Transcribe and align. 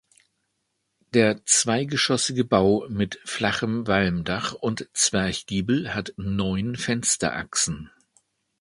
Der 1.13 1.45
zweigeschossige 1.45 2.43
Bau 2.43 2.87
mit 2.89 3.19
flachem 3.23 3.85
Walmdach 3.85 4.53
und 4.53 4.89
Zwerchgiebel 4.93 5.93
hat 5.93 6.15
neun 6.17 6.75
Fensterachsen. 6.75 7.91